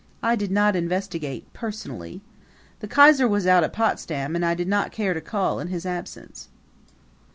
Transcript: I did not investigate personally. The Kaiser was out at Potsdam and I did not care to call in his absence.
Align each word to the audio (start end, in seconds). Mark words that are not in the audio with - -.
I 0.23 0.35
did 0.35 0.49
not 0.49 0.75
investigate 0.75 1.53
personally. 1.53 2.21
The 2.79 2.87
Kaiser 2.87 3.27
was 3.27 3.45
out 3.45 3.63
at 3.63 3.71
Potsdam 3.71 4.35
and 4.35 4.43
I 4.43 4.55
did 4.55 4.67
not 4.67 4.91
care 4.91 5.13
to 5.13 5.21
call 5.21 5.59
in 5.59 5.67
his 5.67 5.85
absence. 5.85 6.49